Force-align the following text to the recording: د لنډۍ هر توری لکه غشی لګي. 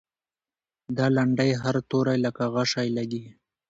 د 0.97 0.99
لنډۍ 1.15 1.51
هر 1.63 1.75
توری 1.89 2.17
لکه 2.25 2.43
غشی 2.53 2.87
لګي. 2.97 3.23